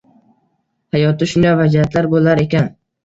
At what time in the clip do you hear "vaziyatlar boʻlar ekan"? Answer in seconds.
1.59-2.67